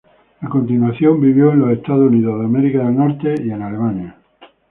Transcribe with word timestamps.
A 0.41 0.49
continuación 0.49 1.21
vivió 1.21 1.51
en 1.51 1.59
los 1.59 1.73
Estados 1.73 2.09
Unidos 2.09 2.31
y 3.39 3.49
en 3.51 3.61
Alemania. 3.61 4.15